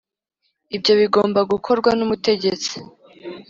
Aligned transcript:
ibyo 0.75 0.93
bigomba 1.01 1.39
gukorwa 1.51 1.89
n'umutegetsi 1.97 2.75